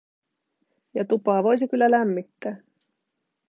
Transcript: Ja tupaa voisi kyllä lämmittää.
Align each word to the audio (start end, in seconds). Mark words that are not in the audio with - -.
Ja 0.93 1.05
tupaa 1.05 1.43
voisi 1.43 1.67
kyllä 1.67 1.91
lämmittää. 1.91 2.57